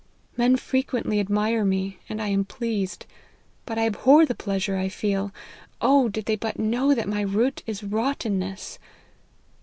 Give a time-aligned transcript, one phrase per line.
[0.35, 3.05] "Men frequently admire me, and I am pleased;
[3.67, 5.31] but I abhor the pleasure I feel;
[5.79, 6.09] oh!
[6.09, 8.79] did they but know that my root is rottenness